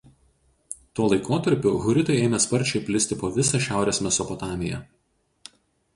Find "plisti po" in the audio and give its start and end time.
2.89-3.31